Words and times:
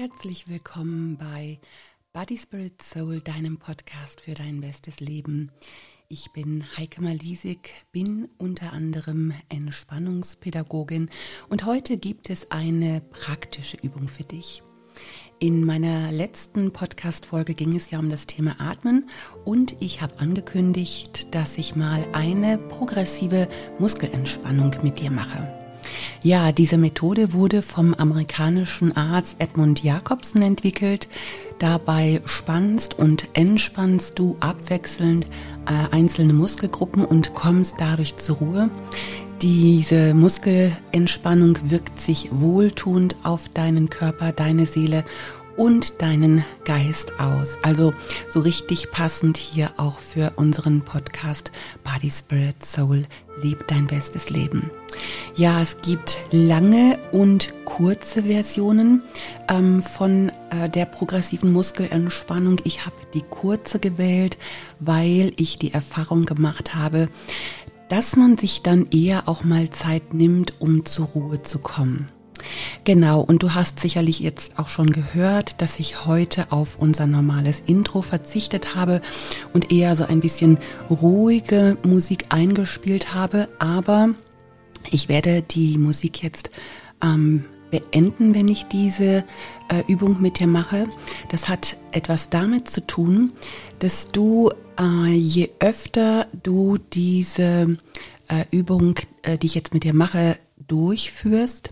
Herzlich 0.00 0.48
willkommen 0.48 1.18
bei 1.18 1.60
Body 2.14 2.38
Spirit 2.38 2.80
Soul, 2.80 3.20
deinem 3.20 3.58
Podcast 3.58 4.22
für 4.22 4.32
dein 4.32 4.62
bestes 4.62 4.98
Leben. 4.98 5.52
Ich 6.08 6.32
bin 6.32 6.64
Heike 6.78 7.02
Malisik, 7.02 7.84
bin 7.92 8.30
unter 8.38 8.72
anderem 8.72 9.34
Entspannungspädagogin 9.50 11.10
und 11.50 11.66
heute 11.66 11.98
gibt 11.98 12.30
es 12.30 12.50
eine 12.50 13.02
praktische 13.02 13.76
Übung 13.76 14.08
für 14.08 14.24
dich. 14.24 14.62
In 15.38 15.66
meiner 15.66 16.10
letzten 16.10 16.72
Podcast-Folge 16.72 17.52
ging 17.52 17.76
es 17.76 17.90
ja 17.90 17.98
um 17.98 18.08
das 18.08 18.26
Thema 18.26 18.56
Atmen 18.58 19.10
und 19.44 19.76
ich 19.80 20.00
habe 20.00 20.18
angekündigt, 20.18 21.34
dass 21.34 21.58
ich 21.58 21.76
mal 21.76 22.02
eine 22.14 22.56
progressive 22.56 23.50
Muskelentspannung 23.78 24.76
mit 24.82 24.98
dir 24.98 25.10
mache. 25.10 25.59
Ja, 26.22 26.52
diese 26.52 26.76
Methode 26.76 27.32
wurde 27.32 27.62
vom 27.62 27.94
amerikanischen 27.94 28.94
Arzt 28.94 29.36
Edmund 29.38 29.82
Jacobsen 29.82 30.42
entwickelt. 30.42 31.08
Dabei 31.58 32.20
spannst 32.26 32.98
und 32.98 33.28
entspannst 33.32 34.18
du 34.18 34.36
abwechselnd 34.38 35.26
äh, 35.64 35.94
einzelne 35.94 36.34
Muskelgruppen 36.34 37.06
und 37.06 37.34
kommst 37.34 37.76
dadurch 37.78 38.18
zur 38.18 38.36
Ruhe. 38.36 38.70
Diese 39.40 40.12
Muskelentspannung 40.12 41.56
wirkt 41.70 41.98
sich 42.02 42.28
wohltuend 42.30 43.16
auf 43.22 43.48
deinen 43.48 43.88
Körper, 43.88 44.32
deine 44.32 44.66
Seele 44.66 45.04
und 45.56 46.02
deinen 46.02 46.44
Geist 46.64 47.20
aus. 47.20 47.58
Also 47.62 47.92
so 48.28 48.40
richtig 48.40 48.90
passend 48.90 49.36
hier 49.36 49.70
auch 49.76 49.98
für 49.98 50.32
unseren 50.36 50.82
Podcast 50.82 51.52
Body 51.84 52.10
Spirit 52.10 52.64
Soul. 52.64 53.06
Leb 53.42 53.66
dein 53.68 53.86
bestes 53.86 54.30
Leben. 54.30 54.70
Ja, 55.36 55.62
es 55.62 55.80
gibt 55.80 56.18
lange 56.30 56.98
und 57.12 57.52
kurze 57.64 58.24
Versionen 58.24 59.02
ähm, 59.48 59.82
von 59.82 60.30
äh, 60.50 60.68
der 60.68 60.84
progressiven 60.84 61.52
Muskelentspannung. 61.52 62.60
Ich 62.64 62.84
habe 62.84 62.96
die 63.14 63.22
kurze 63.22 63.78
gewählt, 63.78 64.36
weil 64.78 65.32
ich 65.36 65.58
die 65.58 65.72
Erfahrung 65.72 66.24
gemacht 66.24 66.74
habe, 66.74 67.08
dass 67.88 68.16
man 68.16 68.38
sich 68.38 68.62
dann 68.62 68.88
eher 68.90 69.28
auch 69.28 69.42
mal 69.42 69.70
Zeit 69.70 70.14
nimmt, 70.14 70.54
um 70.60 70.84
zur 70.84 71.06
Ruhe 71.06 71.42
zu 71.42 71.58
kommen. 71.58 72.08
Genau, 72.84 73.20
und 73.20 73.42
du 73.42 73.54
hast 73.54 73.80
sicherlich 73.80 74.20
jetzt 74.20 74.58
auch 74.58 74.68
schon 74.68 74.90
gehört, 74.90 75.60
dass 75.60 75.78
ich 75.78 76.06
heute 76.06 76.50
auf 76.50 76.78
unser 76.78 77.06
normales 77.06 77.60
Intro 77.60 78.02
verzichtet 78.02 78.74
habe 78.74 79.00
und 79.52 79.72
eher 79.72 79.96
so 79.96 80.04
ein 80.04 80.20
bisschen 80.20 80.58
ruhige 80.88 81.76
Musik 81.82 82.26
eingespielt 82.30 83.14
habe, 83.14 83.48
aber 83.58 84.10
ich 84.90 85.08
werde 85.08 85.42
die 85.42 85.78
Musik 85.78 86.22
jetzt 86.22 86.50
ähm, 87.02 87.44
beenden, 87.70 88.34
wenn 88.34 88.48
ich 88.48 88.64
diese 88.64 89.24
äh, 89.68 89.82
Übung 89.86 90.20
mit 90.20 90.38
dir 90.38 90.46
mache. 90.46 90.84
Das 91.28 91.48
hat 91.48 91.76
etwas 91.92 92.30
damit 92.30 92.68
zu 92.68 92.86
tun, 92.86 93.32
dass 93.78 94.08
du, 94.08 94.50
äh, 94.78 95.12
je 95.12 95.50
öfter 95.60 96.26
du 96.42 96.78
diese 96.78 97.78
äh, 98.28 98.44
Übung, 98.50 98.96
äh, 99.22 99.38
die 99.38 99.46
ich 99.46 99.54
jetzt 99.54 99.72
mit 99.74 99.84
dir 99.84 99.94
mache, 99.94 100.36
durchführst, 100.66 101.70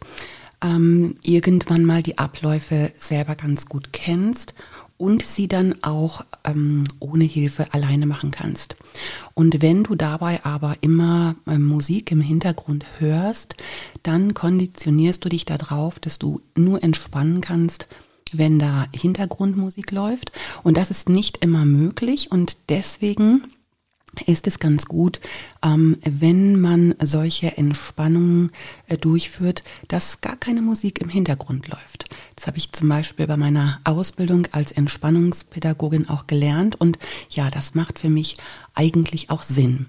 ähm, 0.62 1.16
irgendwann 1.22 1.84
mal 1.84 2.02
die 2.02 2.18
Abläufe 2.18 2.92
selber 2.98 3.34
ganz 3.34 3.66
gut 3.66 3.92
kennst 3.92 4.54
und 4.96 5.22
sie 5.22 5.46
dann 5.46 5.76
auch 5.82 6.24
ähm, 6.44 6.84
ohne 6.98 7.24
Hilfe 7.24 7.72
alleine 7.72 8.06
machen 8.06 8.32
kannst. 8.32 8.76
Und 9.34 9.62
wenn 9.62 9.84
du 9.84 9.94
dabei 9.94 10.44
aber 10.44 10.76
immer 10.80 11.36
äh, 11.46 11.56
Musik 11.56 12.10
im 12.10 12.20
Hintergrund 12.20 12.84
hörst, 12.98 13.54
dann 14.02 14.34
konditionierst 14.34 15.24
du 15.24 15.28
dich 15.28 15.44
darauf, 15.44 16.00
dass 16.00 16.18
du 16.18 16.40
nur 16.56 16.82
entspannen 16.82 17.40
kannst, 17.40 17.86
wenn 18.32 18.58
da 18.58 18.86
Hintergrundmusik 18.92 19.92
läuft. 19.92 20.32
Und 20.64 20.76
das 20.76 20.90
ist 20.90 21.08
nicht 21.08 21.38
immer 21.38 21.64
möglich 21.64 22.30
und 22.32 22.56
deswegen 22.68 23.44
ist 24.26 24.46
es 24.46 24.58
ganz 24.58 24.86
gut, 24.86 25.20
ähm, 25.64 25.98
wenn 26.02 26.60
man 26.60 26.94
solche 27.00 27.56
Entspannungen 27.56 28.52
äh, 28.86 28.96
durchführt, 28.96 29.62
dass 29.88 30.20
gar 30.20 30.36
keine 30.36 30.62
Musik 30.62 31.00
im 31.00 31.08
Hintergrund 31.08 31.68
läuft. 31.68 32.06
Das 32.36 32.46
habe 32.46 32.58
ich 32.58 32.72
zum 32.72 32.88
Beispiel 32.88 33.26
bei 33.26 33.36
meiner 33.36 33.80
Ausbildung 33.84 34.46
als 34.52 34.72
Entspannungspädagogin 34.72 36.08
auch 36.08 36.26
gelernt 36.26 36.80
und 36.80 36.98
ja, 37.30 37.50
das 37.50 37.74
macht 37.74 37.98
für 37.98 38.10
mich 38.10 38.36
eigentlich 38.74 39.30
auch 39.30 39.42
Sinn. 39.42 39.86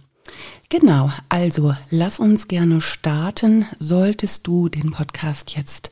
Genau, 0.69 1.11
also 1.29 1.75
lass 1.89 2.19
uns 2.19 2.47
gerne 2.47 2.79
starten. 2.79 3.65
Solltest 3.79 4.45
du 4.45 4.69
den 4.69 4.91
Podcast 4.91 5.55
jetzt 5.55 5.89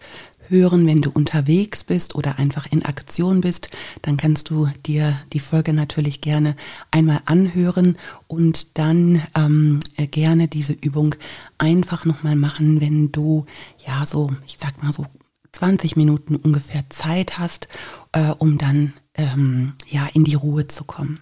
hören, 0.49 0.85
wenn 0.87 1.01
du 1.01 1.09
unterwegs 1.09 1.83
bist 1.83 2.15
oder 2.15 2.39
einfach 2.39 2.65
in 2.67 2.83
Aktion 2.85 3.41
bist, 3.41 3.69
dann 4.01 4.17
kannst 4.17 4.49
du 4.49 4.69
dir 4.85 5.19
die 5.33 5.39
Folge 5.39 5.73
natürlich 5.73 6.21
gerne 6.21 6.55
einmal 6.91 7.21
anhören 7.25 7.97
und 8.27 8.77
dann 8.77 9.21
ähm, 9.35 9.79
äh, 9.95 10.07
gerne 10.07 10.47
diese 10.47 10.73
Übung 10.73 11.15
einfach 11.57 12.05
nochmal 12.05 12.35
machen, 12.35 12.81
wenn 12.81 13.11
du 13.11 13.45
ja 13.85 14.05
so, 14.05 14.31
ich 14.45 14.57
sag 14.59 14.81
mal 14.83 14.91
so 14.91 15.05
20 15.53 15.95
Minuten 15.95 16.35
ungefähr 16.35 16.83
Zeit 16.89 17.39
hast, 17.39 17.67
äh, 18.11 18.29
um 18.37 18.57
dann 18.57 18.93
ähm, 19.15 19.73
ja 19.89 20.07
in 20.13 20.23
die 20.23 20.35
Ruhe 20.35 20.67
zu 20.67 20.83
kommen. 20.83 21.19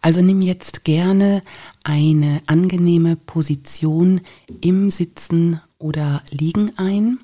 Also 0.00 0.22
nimm 0.22 0.42
jetzt 0.42 0.84
gerne 0.84 1.42
eine 1.84 2.40
angenehme 2.46 3.16
Position 3.16 4.20
im 4.60 4.90
Sitzen 4.90 5.60
oder 5.78 6.22
Liegen 6.30 6.78
ein 6.78 7.18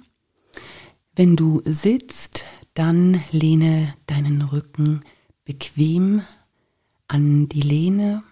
wenn 1.16 1.36
du 1.36 1.62
sitzt, 1.64 2.44
dann 2.74 3.22
lehne 3.30 3.94
deinen 4.06 4.42
Rücken 4.42 5.00
bequem 5.44 6.22
an 7.08 7.48
die 7.48 7.62
Lehne. 7.62 8.22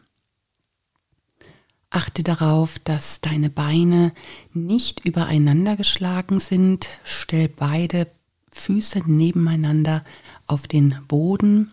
Achte 1.90 2.22
darauf, 2.22 2.78
dass 2.78 3.20
deine 3.20 3.50
Beine 3.50 4.12
nicht 4.52 5.04
übereinander 5.04 5.76
geschlagen 5.76 6.40
sind. 6.40 6.88
Stell 7.04 7.48
beide 7.48 8.10
Füße 8.50 9.02
nebeneinander 9.06 10.04
auf 10.46 10.66
den 10.66 10.96
Boden. 11.06 11.70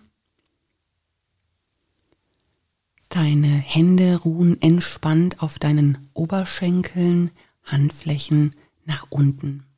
Deine 3.08 3.48
Hände 3.48 4.18
ruhen 4.18 4.62
entspannt 4.62 5.42
auf 5.42 5.58
deinen 5.58 6.10
Oberschenkeln, 6.14 7.32
Handflächen 7.64 8.56
nach 8.86 9.08
unten. 9.10 9.69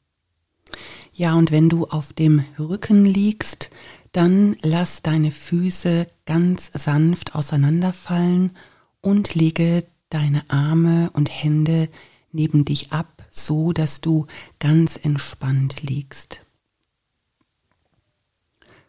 Ja, 1.21 1.35
und 1.35 1.51
wenn 1.51 1.69
du 1.69 1.85
auf 1.85 2.13
dem 2.13 2.43
Rücken 2.57 3.05
liegst, 3.05 3.69
dann 4.11 4.55
lass 4.63 5.03
deine 5.03 5.29
Füße 5.29 6.07
ganz 6.25 6.71
sanft 6.73 7.35
auseinanderfallen 7.35 8.57
und 9.01 9.35
lege 9.35 9.85
deine 10.09 10.49
Arme 10.49 11.11
und 11.13 11.29
Hände 11.29 11.89
neben 12.31 12.65
dich 12.65 12.91
ab, 12.91 13.23
so 13.29 13.71
dass 13.71 14.01
du 14.01 14.25
ganz 14.57 14.97
entspannt 14.97 15.83
liegst. 15.83 16.43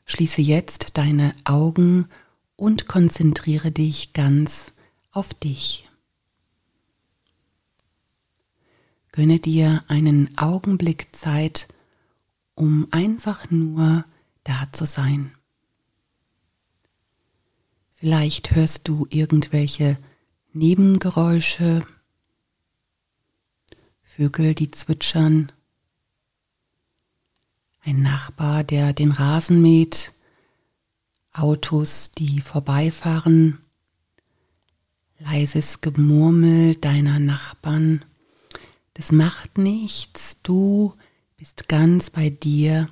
Schließe 0.06 0.40
jetzt 0.40 0.96
deine 0.96 1.34
Augen 1.44 2.06
und 2.56 2.88
konzentriere 2.88 3.72
dich 3.72 4.14
ganz 4.14 4.72
auf 5.10 5.34
dich. 5.34 5.86
Gönne 9.10 9.38
dir 9.38 9.84
einen 9.88 10.30
Augenblick 10.38 11.14
Zeit, 11.14 11.68
um 12.54 12.88
einfach 12.90 13.50
nur 13.50 14.04
da 14.44 14.66
zu 14.72 14.84
sein. 14.86 15.34
Vielleicht 17.92 18.54
hörst 18.54 18.88
du 18.88 19.06
irgendwelche 19.10 19.96
Nebengeräusche, 20.52 21.86
Vögel, 24.02 24.54
die 24.54 24.70
zwitschern, 24.70 25.52
ein 27.84 28.02
Nachbar, 28.02 28.64
der 28.64 28.92
den 28.92 29.12
Rasen 29.12 29.62
mäht, 29.62 30.12
Autos, 31.32 32.12
die 32.12 32.40
vorbeifahren, 32.40 33.58
leises 35.18 35.80
Gemurmel 35.80 36.74
deiner 36.74 37.18
Nachbarn. 37.18 38.04
Das 38.94 39.12
macht 39.12 39.56
nichts, 39.56 40.36
du 40.42 40.94
bist 41.42 41.68
ganz 41.68 42.08
bei 42.08 42.30
dir 42.30 42.88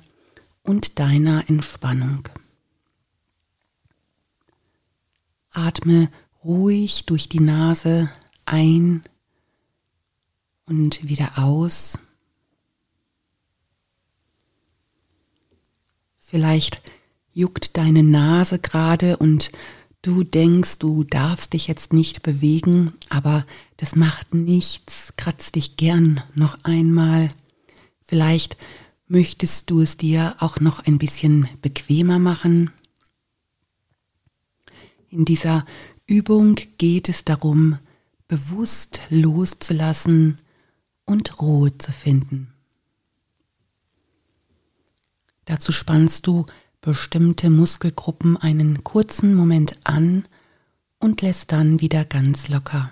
und 0.61 0.99
deiner 0.99 1.49
Entspannung. 1.49 2.27
Atme 5.51 6.11
ruhig 6.43 7.05
durch 7.05 7.29
die 7.29 7.39
Nase 7.39 8.11
ein 8.43 9.03
und 10.65 11.07
wieder 11.07 11.37
aus. 11.37 11.97
Vielleicht 16.19 16.81
juckt 17.31 17.77
deine 17.77 18.03
Nase 18.03 18.59
gerade 18.59 19.15
und 19.15 19.53
du 20.01 20.25
denkst, 20.25 20.79
du 20.79 21.05
darfst 21.05 21.53
dich 21.53 21.67
jetzt 21.67 21.93
nicht 21.93 22.21
bewegen, 22.21 22.91
aber 23.07 23.45
das 23.77 23.95
macht 23.95 24.33
nichts. 24.33 25.13
Kratz 25.15 25.53
dich 25.53 25.77
gern 25.77 26.21
noch 26.35 26.61
einmal 26.65 27.29
Vielleicht 28.11 28.57
Möchtest 29.13 29.69
du 29.69 29.81
es 29.81 29.97
dir 29.97 30.37
auch 30.39 30.61
noch 30.61 30.79
ein 30.87 30.97
bisschen 30.97 31.49
bequemer 31.61 32.17
machen? 32.17 32.71
In 35.09 35.25
dieser 35.25 35.65
Übung 36.05 36.55
geht 36.77 37.09
es 37.09 37.25
darum, 37.25 37.77
bewusst 38.29 39.01
loszulassen 39.09 40.37
und 41.03 41.41
Ruhe 41.41 41.77
zu 41.77 41.91
finden. 41.91 42.53
Dazu 45.43 45.73
spannst 45.73 46.25
du 46.25 46.45
bestimmte 46.79 47.49
Muskelgruppen 47.49 48.37
einen 48.37 48.85
kurzen 48.85 49.35
Moment 49.35 49.75
an 49.83 50.25
und 50.99 51.21
lässt 51.21 51.51
dann 51.51 51.81
wieder 51.81 52.05
ganz 52.05 52.47
locker. 52.47 52.89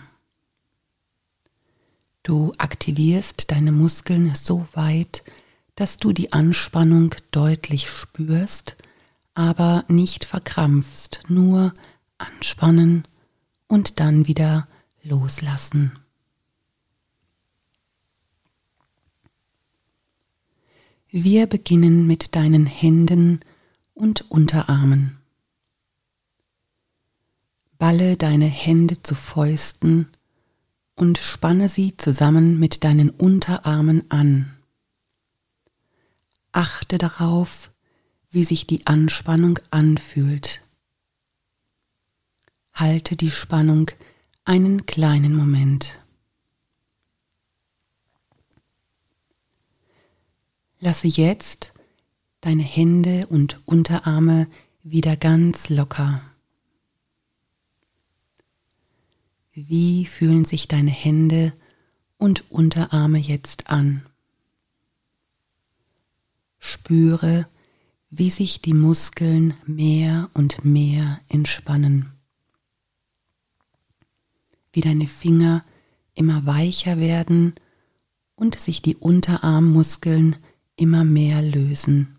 Du 2.30 2.54
aktivierst 2.60 3.50
deine 3.50 3.72
Muskeln 3.72 4.36
so 4.36 4.68
weit, 4.74 5.24
dass 5.74 5.98
du 5.98 6.14
die 6.14 6.32
Anspannung 6.32 7.16
deutlich 7.32 7.90
spürst, 7.90 8.78
aber 9.34 9.84
nicht 9.88 10.26
verkrampfst, 10.26 11.24
nur 11.28 11.74
anspannen 12.20 13.04
und 13.66 14.00
dann 14.00 14.28
wieder 14.28 14.68
loslassen. 15.02 15.98
Wir 21.10 21.48
beginnen 21.48 22.06
mit 22.06 22.36
deinen 22.36 22.68
Händen 22.68 23.40
und 23.96 24.30
Unterarmen. 24.30 25.18
Balle 27.80 28.18
deine 28.18 28.46
Hände 28.46 29.02
zu 29.02 29.16
Fäusten 29.16 30.10
und 31.00 31.18
spanne 31.18 31.70
sie 31.70 31.96
zusammen 31.96 32.60
mit 32.60 32.84
deinen 32.84 33.10
Unterarmen 33.10 34.12
an. 34.12 34.54
Achte 36.52 36.98
darauf, 36.98 37.72
wie 38.32 38.44
sich 38.44 38.68
die 38.68 38.86
Anspannung 38.86 39.60
anfühlt. 39.72 40.62
Halte 42.74 43.16
die 43.16 43.32
Spannung 43.32 43.90
einen 44.44 44.86
kleinen 44.86 45.36
Moment. 45.36 46.00
Lasse 50.82 51.08
jetzt 51.08 51.74
deine 52.42 52.64
Hände 52.64 53.26
und 53.28 53.66
Unterarme 53.66 54.48
wieder 54.84 55.16
ganz 55.16 55.70
locker. 55.70 56.22
Wie 59.68 60.06
fühlen 60.06 60.46
sich 60.46 60.70
deine 60.70 60.90
Hände 60.90 61.52
und 62.18 62.50
Unterarme 62.50 63.18
jetzt 63.18 63.70
an? 63.70 64.06
Spüre, 66.60 67.46
wie 68.10 68.30
sich 68.30 68.62
die 68.62 68.74
Muskeln 68.74 69.54
mehr 69.66 70.30
und 70.34 70.64
mehr 70.64 71.20
entspannen, 71.28 72.14
wie 74.72 74.80
deine 74.80 75.08
Finger 75.08 75.66
immer 76.14 76.46
weicher 76.46 76.98
werden 76.98 77.54
und 78.36 78.58
sich 78.58 78.82
die 78.82 78.96
Unterarmmuskeln 78.96 80.38
immer 80.78 81.04
mehr 81.04 81.42
lösen. 81.42 82.18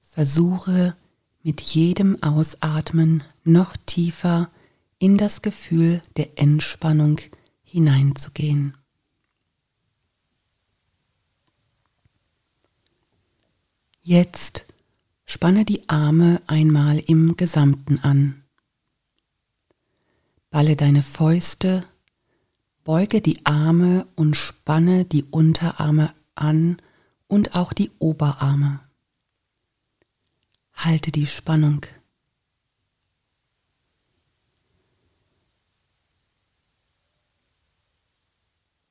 Versuche 0.00 0.96
mit 1.42 1.60
jedem 1.60 2.22
Ausatmen 2.22 3.22
noch 3.44 3.76
tiefer 3.84 4.50
in 5.00 5.16
das 5.16 5.42
Gefühl 5.42 6.00
der 6.16 6.38
Entspannung 6.38 7.18
hineinzugehen. 7.64 8.76
Jetzt 14.00 14.66
spanne 15.26 15.64
die 15.64 15.88
Arme 15.88 16.40
einmal 16.46 17.00
im 17.00 17.36
Gesamten 17.36 17.98
an. 17.98 18.44
Balle 20.50 20.76
deine 20.76 21.02
Fäuste 21.02 21.84
Beuge 22.82 23.20
die 23.20 23.44
Arme 23.44 24.06
und 24.16 24.36
spanne 24.36 25.04
die 25.04 25.24
Unterarme 25.24 26.12
an 26.34 26.78
und 27.28 27.54
auch 27.54 27.72
die 27.72 27.90
Oberarme. 27.98 28.80
Halte 30.72 31.12
die 31.12 31.26
Spannung. 31.26 31.86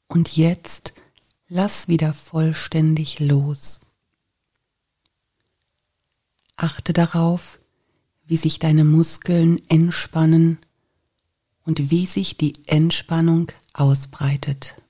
Und 0.09 0.35
jetzt 0.35 0.93
lass 1.47 1.87
wieder 1.87 2.13
vollständig 2.13 3.19
los. 3.19 3.79
Achte 6.55 6.93
darauf, 6.93 7.59
wie 8.25 8.35
sich 8.35 8.59
deine 8.59 8.83
Muskeln 8.83 9.61
entspannen 9.69 10.57
und 11.63 11.91
wie 11.91 12.07
sich 12.07 12.37
die 12.37 12.53
Entspannung 12.65 13.51
ausbreitet. 13.73 14.81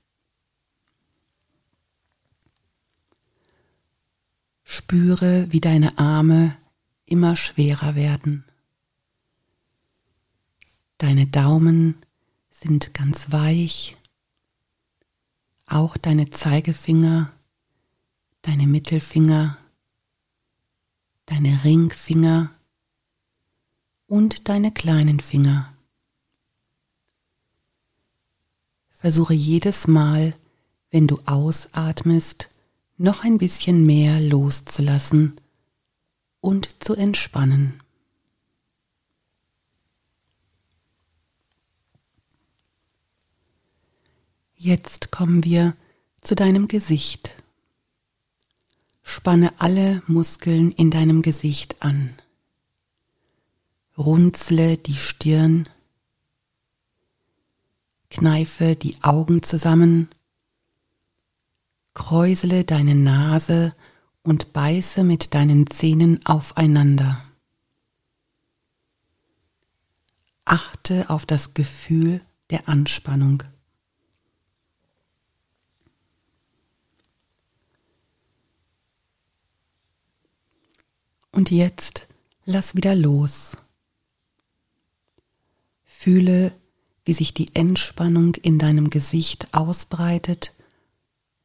Spüre, 4.64 5.52
wie 5.52 5.60
deine 5.60 5.98
Arme 5.98 6.56
immer 7.04 7.36
schwerer 7.36 7.94
werden. 7.94 8.44
Deine 10.96 11.26
Daumen 11.26 11.96
sind 12.50 12.94
ganz 12.94 13.30
weich, 13.32 13.96
auch 15.70 15.96
deine 15.96 16.30
Zeigefinger, 16.30 17.32
deine 18.42 18.66
Mittelfinger, 18.66 19.56
deine 21.26 21.64
Ringfinger 21.64 22.50
und 24.06 24.48
deine 24.48 24.72
kleinen 24.72 25.20
Finger. 25.20 25.72
Versuche 28.90 29.34
jedes 29.34 29.86
Mal, 29.86 30.34
wenn 30.90 31.06
du 31.06 31.20
ausatmest, 31.24 32.50
noch 32.96 33.24
ein 33.24 33.38
bisschen 33.38 33.86
mehr 33.86 34.20
loszulassen 34.20 35.40
und 36.40 36.82
zu 36.84 36.94
entspannen. 36.94 37.80
Jetzt 44.62 45.10
kommen 45.10 45.42
wir 45.42 45.74
zu 46.20 46.34
deinem 46.34 46.68
Gesicht. 46.68 47.34
Spanne 49.02 49.54
alle 49.58 50.02
Muskeln 50.06 50.70
in 50.72 50.90
deinem 50.90 51.22
Gesicht 51.22 51.80
an. 51.80 52.12
Runzle 53.96 54.76
die 54.76 54.96
Stirn 54.96 55.66
kneife 58.10 58.76
die 58.76 59.02
Augen 59.02 59.42
zusammen, 59.42 60.10
kräusele 61.94 62.64
deine 62.64 62.94
Nase 62.94 63.74
und 64.22 64.52
beiße 64.52 65.04
mit 65.04 65.32
deinen 65.32 65.70
Zähnen 65.70 66.20
aufeinander. 66.26 67.24
Achte 70.44 71.08
auf 71.08 71.24
das 71.24 71.54
Gefühl 71.54 72.20
der 72.50 72.68
Anspannung. 72.68 73.42
Und 81.32 81.50
jetzt 81.50 82.06
lass 82.44 82.74
wieder 82.74 82.94
los. 82.94 83.52
Fühle, 85.84 86.52
wie 87.04 87.12
sich 87.12 87.34
die 87.34 87.54
Entspannung 87.54 88.34
in 88.36 88.58
deinem 88.58 88.90
Gesicht 88.90 89.52
ausbreitet 89.52 90.52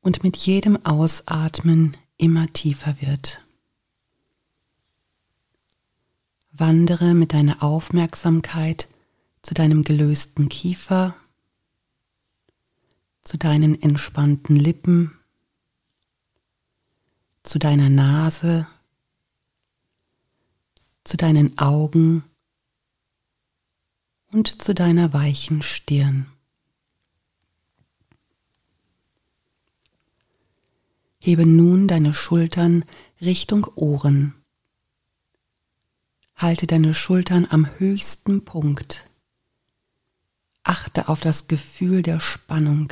und 0.02 0.24
mit 0.24 0.38
jedem 0.38 0.86
Ausatmen 0.86 1.98
immer 2.18 2.48
tiefer 2.54 3.02
wird. 3.02 3.42
Wandere 6.52 7.14
mit 7.14 7.34
deiner 7.34 7.62
Aufmerksamkeit 7.62 8.88
zu 9.42 9.54
deinem 9.54 9.84
gelösten 9.84 10.48
Kiefer, 10.48 11.16
zu 13.24 13.38
deinen 13.38 13.82
entspannten 13.82 14.56
Lippen, 14.56 15.18
zu 17.44 17.60
deiner 17.60 17.90
Nase, 17.90 18.68
zu 21.06 21.18
deinen 21.18 21.58
Augen 21.60 22.24
und 24.32 24.62
zu 24.62 24.74
deiner 24.74 25.14
weichen 25.14 25.62
Stirn. 25.62 26.26
Hebe 31.20 31.46
nun 31.46 31.88
deine 31.88 32.14
Schultern 32.14 32.86
Richtung 33.22 33.66
Ohren. 33.76 34.36
Halte 36.36 36.68
deine 36.68 36.94
Schultern 36.94 37.48
am 37.50 37.70
höchsten 37.80 38.44
Punkt. 38.44 39.08
Achte 40.64 41.08
auf 41.08 41.22
das 41.22 41.48
Gefühl 41.48 42.02
der 42.02 42.20
Spannung. 42.20 42.92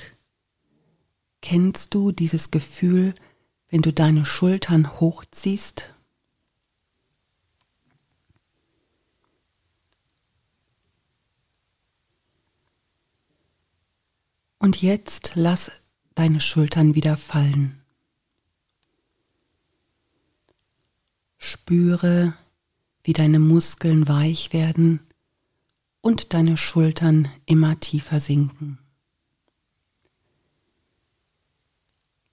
Kennst 1.41 1.93
du 1.93 2.11
dieses 2.11 2.51
Gefühl, 2.51 3.15
wenn 3.69 3.81
du 3.81 3.91
deine 3.91 4.25
Schultern 4.25 4.99
hochziehst? 4.99 5.92
Und 14.63 14.81
jetzt 14.81 15.33
lass 15.35 15.71
deine 16.15 16.39
Schultern 16.39 16.95
wieder 16.95 17.17
fallen. 17.17 17.81
Spüre, 21.37 22.33
wie 23.03 23.11
deine 23.11 23.39
Muskeln 23.39 24.07
weich 24.07 24.53
werden 24.53 25.01
und 25.99 26.33
deine 26.33 26.55
Schultern 26.55 27.27
immer 27.45 27.77
tiefer 27.81 28.21
sinken. 28.21 28.77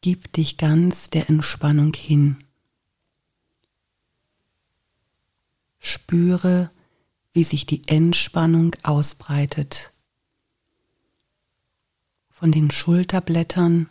Gib 0.00 0.32
dich 0.32 0.56
ganz 0.56 1.10
der 1.10 1.28
Entspannung 1.28 1.94
hin. 1.94 2.36
Spüre, 5.80 6.70
wie 7.32 7.42
sich 7.42 7.66
die 7.66 7.88
Entspannung 7.88 8.76
ausbreitet. 8.84 9.89
Von 12.40 12.52
den 12.52 12.70
Schulterblättern 12.70 13.90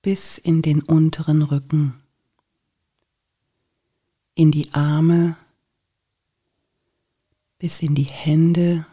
bis 0.00 0.38
in 0.38 0.62
den 0.62 0.80
unteren 0.80 1.42
Rücken, 1.42 2.02
in 4.34 4.50
die 4.50 4.72
Arme, 4.72 5.36
bis 7.58 7.82
in 7.82 7.94
die 7.94 8.04
Hände 8.04 8.86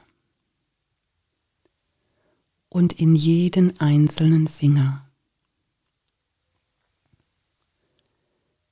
und 2.67 2.91
in 2.91 3.15
jeden 3.15 3.79
einzelnen 3.79 4.49
Finger. 4.49 5.09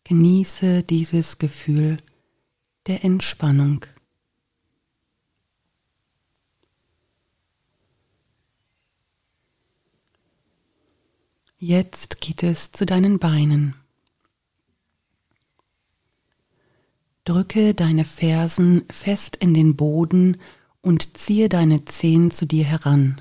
Genieße 0.04 0.84
dieses 0.84 1.38
Gefühl 1.38 1.96
der 2.88 3.06
Entspannung. 3.06 3.86
Jetzt 11.60 12.22
geht 12.22 12.44
es 12.44 12.72
zu 12.72 12.86
deinen 12.86 13.18
Beinen. 13.18 13.74
Drücke 17.26 17.74
deine 17.74 18.06
Fersen 18.06 18.86
fest 18.92 19.36
in 19.38 19.56
den 19.56 19.76
Boden 19.76 20.38
und 20.82 21.18
ziehe 21.18 21.50
deine 21.50 21.84
Zehen 21.86 22.30
zu 22.30 22.46
dir 22.46 22.64
heran. 22.64 23.20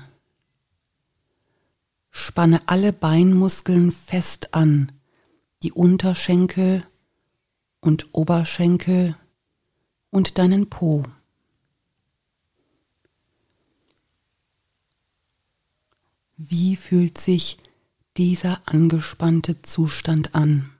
Spanne 2.11 2.61
alle 2.67 2.93
Beinmuskeln 2.93 3.91
fest 3.91 4.53
an 4.53 4.91
die 5.63 5.71
Unterschenkel 5.71 6.85
und 7.81 8.13
Oberschenkel 8.13 9.15
und 10.11 10.37
deinen 10.37 10.69
Po. 10.69 11.01
Wie 16.35 16.75
fühlt 16.75 17.17
sich 17.17 17.57
dieser 18.17 18.61
angespannte 18.67 19.61
Zustand 19.61 20.33
an? 20.33 20.71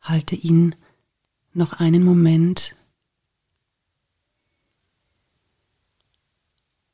Halte 0.00 0.34
ihn 0.34 0.74
noch 1.52 1.74
einen 1.74 2.02
Moment 2.02 2.74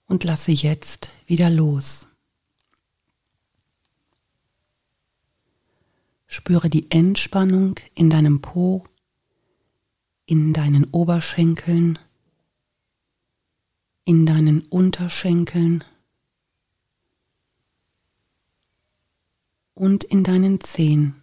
und 0.06 0.24
lasse 0.24 0.52
jetzt 0.52 1.10
wieder 1.26 1.48
los. 1.48 2.06
Spüre 6.26 6.68
die 6.68 6.90
Entspannung 6.90 7.76
in 7.94 8.10
deinem 8.10 8.42
Po, 8.42 8.84
in 10.26 10.52
deinen 10.52 10.84
Oberschenkeln, 10.90 11.98
in 14.04 14.26
deinen 14.26 14.60
Unterschenkeln 14.62 15.84
und 19.78 20.02
in 20.04 20.24
deinen 20.24 20.60
Zehen. 20.60 21.14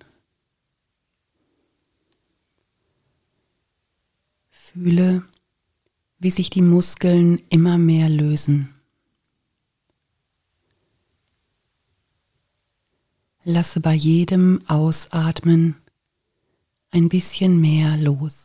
Fühle, 4.50 5.24
wie 6.20 6.32
sich 6.32 6.50
die 6.50 6.62
Muskeln 6.62 7.42
immer 7.50 7.78
mehr 7.78 8.10
lösen. 8.10 8.74
Lasse 13.44 13.80
bei 13.80 13.94
jedem 13.94 14.62
Ausatmen 14.68 15.76
ein 16.92 17.10
bisschen 17.10 17.60
mehr 17.60 17.98
los. 17.98 18.45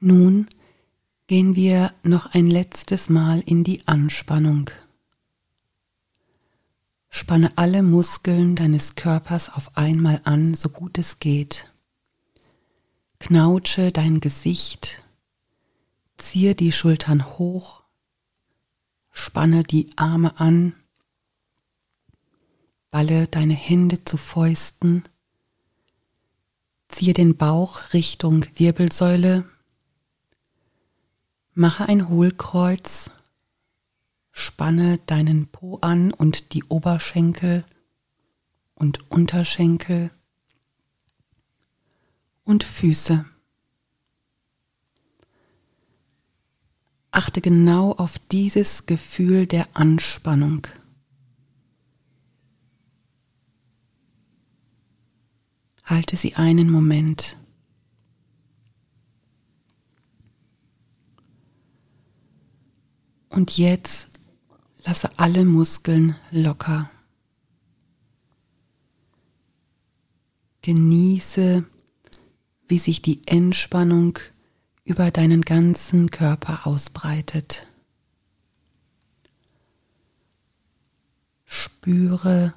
Nun 0.00 0.48
gehen 1.26 1.56
wir 1.56 1.92
noch 2.04 2.32
ein 2.34 2.46
letztes 2.46 3.08
Mal 3.08 3.40
in 3.40 3.64
die 3.64 3.86
Anspannung. 3.88 4.70
Spanne 7.10 7.52
alle 7.56 7.82
Muskeln 7.82 8.54
deines 8.54 8.94
Körpers 8.94 9.50
auf 9.50 9.76
einmal 9.76 10.20
an, 10.24 10.54
so 10.54 10.68
gut 10.68 10.98
es 10.98 11.18
geht. 11.18 11.72
Knautsche 13.18 13.90
dein 13.90 14.20
Gesicht, 14.20 15.02
ziehe 16.16 16.54
die 16.54 16.70
Schultern 16.70 17.26
hoch, 17.38 17.82
spanne 19.10 19.64
die 19.64 19.90
Arme 19.96 20.38
an, 20.38 20.74
balle 22.92 23.26
deine 23.26 23.54
Hände 23.54 24.04
zu 24.04 24.16
Fäusten, 24.16 25.02
ziehe 26.88 27.14
den 27.14 27.36
Bauch 27.36 27.92
Richtung 27.92 28.46
Wirbelsäule, 28.54 29.44
mache 31.58 31.88
ein 31.88 32.08
Hohlkreuz, 32.08 33.10
Spanne 34.30 34.98
deinen 35.06 35.48
Po 35.48 35.78
an 35.78 36.12
und 36.12 36.52
die 36.52 36.62
Oberschenkel 36.62 37.64
und 38.76 39.10
Unterschenkel 39.10 40.12
und 42.44 42.62
Füße. 42.62 43.24
Achte 47.10 47.40
genau 47.40 47.90
auf 47.92 48.20
dieses 48.30 48.86
Gefühl 48.86 49.48
der 49.48 49.66
Anspannung. 49.74 50.64
Halte 55.84 56.14
sie 56.14 56.36
einen 56.36 56.70
Moment. 56.70 57.36
Und 63.38 63.56
jetzt 63.56 64.08
Lasse 64.84 65.10
alle 65.18 65.44
Muskeln 65.44 66.16
locker. 66.30 66.90
Genieße, 70.62 71.64
wie 72.68 72.78
sich 72.78 73.02
die 73.02 73.26
Entspannung 73.26 74.18
über 74.84 75.10
deinen 75.10 75.42
ganzen 75.42 76.10
Körper 76.10 76.66
ausbreitet. 76.66 77.66
Spüre, 81.44 82.54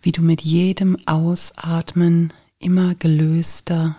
wie 0.00 0.12
du 0.12 0.22
mit 0.22 0.40
jedem 0.40 0.96
Ausatmen 1.06 2.32
immer 2.58 2.94
gelöster 2.94 3.96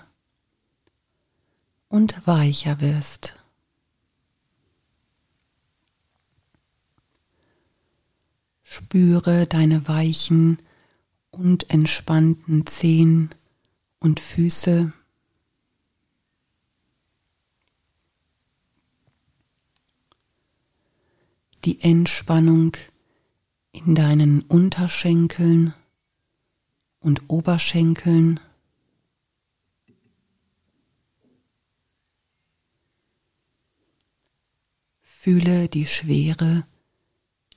und 1.89 2.25
weicher 2.25 2.81
wirst. 2.81 3.42
Spüre 8.75 9.45
deine 9.45 9.87
weichen 9.87 10.57
und 11.29 11.69
entspannten 11.69 12.65
Zehen 12.65 13.29
und 13.99 14.19
Füße. 14.19 14.91
Die 21.65 21.81
Entspannung 21.81 22.75
in 23.73 23.93
deinen 23.93 24.41
Unterschenkeln 24.41 25.75
und 26.99 27.29
Oberschenkeln. 27.29 28.39
Fühle 35.03 35.69
die 35.69 35.85
Schwere 35.85 36.63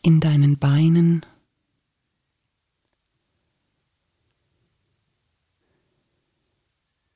in 0.07 0.21
deinen 0.21 0.57
Beinen, 0.57 1.27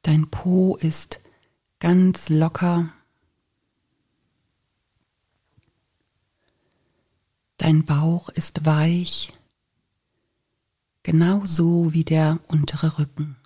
dein 0.02 0.28
Po 0.28 0.74
ist 0.74 1.20
ganz 1.78 2.28
locker, 2.30 2.92
dein 7.58 7.84
Bauch 7.84 8.28
ist 8.30 8.66
weich, 8.66 9.32
genauso 11.04 11.92
wie 11.92 12.02
der 12.02 12.40
untere 12.48 12.98
Rücken. 12.98 13.36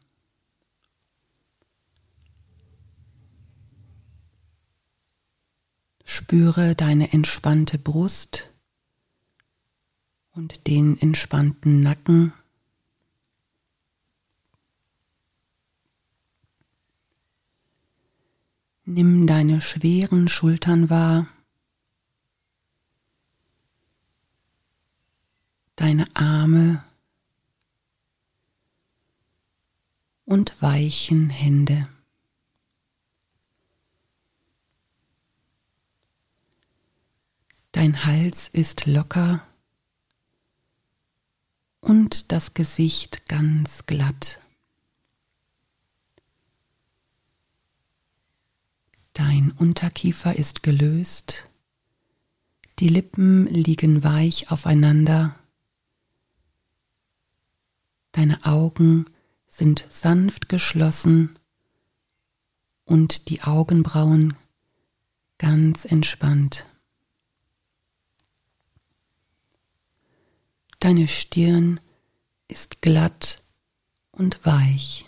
Spüre 6.02 6.74
deine 6.74 7.12
entspannte 7.12 7.76
Brust 7.76 8.53
und 10.34 10.66
den 10.66 11.00
entspannten 11.00 11.80
Nacken. 11.80 12.32
Nimm 18.84 19.26
deine 19.26 19.62
schweren 19.62 20.28
Schultern 20.28 20.90
wahr, 20.90 21.26
deine 25.76 26.06
Arme 26.14 26.84
und 30.26 30.60
weichen 30.60 31.30
Hände. 31.30 31.88
Dein 37.72 38.04
Hals 38.04 38.48
ist 38.48 38.86
locker 38.86 39.46
und 41.84 42.32
das 42.32 42.54
Gesicht 42.54 43.28
ganz 43.28 43.84
glatt. 43.86 44.40
Dein 49.12 49.52
Unterkiefer 49.52 50.36
ist 50.36 50.62
gelöst, 50.62 51.48
die 52.80 52.88
Lippen 52.88 53.46
liegen 53.46 54.02
weich 54.02 54.50
aufeinander, 54.50 55.38
deine 58.12 58.44
Augen 58.44 59.06
sind 59.46 59.86
sanft 59.90 60.48
geschlossen 60.48 61.38
und 62.84 63.28
die 63.28 63.42
Augenbrauen 63.42 64.34
ganz 65.38 65.84
entspannt. 65.84 66.66
Deine 70.84 71.08
Stirn 71.08 71.80
ist 72.46 72.82
glatt 72.82 73.42
und 74.12 74.44
weich. 74.44 75.06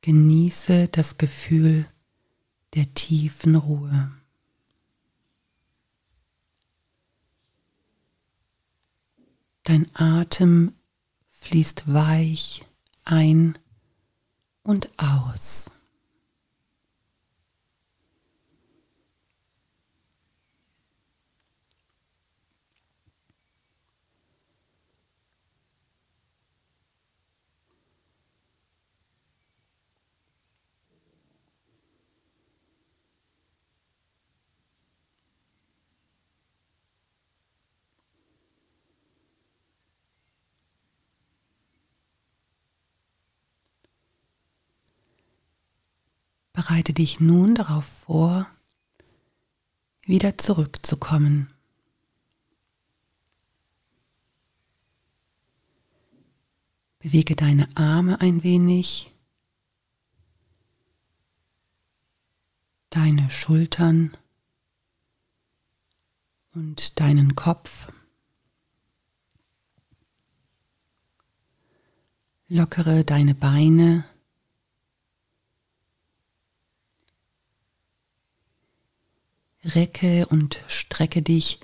Genieße 0.00 0.88
das 0.88 1.18
Gefühl 1.18 1.86
der 2.72 2.94
tiefen 2.94 3.54
Ruhe. 3.54 4.10
Dein 9.64 9.94
Atem 9.94 10.74
fließt 11.32 11.92
weich 11.92 12.64
ein 13.04 13.58
und 14.62 14.88
aus. 14.96 15.70
Bereite 46.58 46.92
dich 46.92 47.20
nun 47.20 47.54
darauf 47.54 47.84
vor, 47.84 48.50
wieder 50.02 50.38
zurückzukommen. 50.38 51.54
Bewege 56.98 57.36
deine 57.36 57.68
Arme 57.76 58.20
ein 58.20 58.42
wenig, 58.42 59.08
deine 62.90 63.30
Schultern 63.30 64.10
und 66.54 66.98
deinen 66.98 67.36
Kopf. 67.36 67.86
Lockere 72.48 73.04
deine 73.04 73.36
Beine 73.36 74.02
recke 79.74 80.26
und 80.26 80.60
strecke 80.68 81.22
dich 81.22 81.60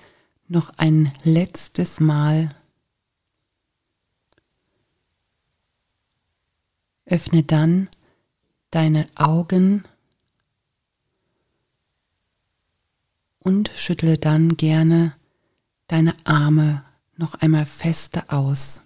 noch 0.48 0.70
ein 0.76 1.12
letztes 1.24 2.00
Mal. 2.00 2.54
Öffne 7.06 7.42
dann 7.42 7.88
deine 8.70 9.06
Augen 9.14 9.84
und 13.38 13.70
schüttle 13.76 14.18
dann 14.18 14.56
gerne 14.56 15.14
deine 15.86 16.14
Arme 16.24 16.82
noch 17.16 17.34
einmal 17.34 17.66
feste 17.66 18.30
aus. 18.30 18.83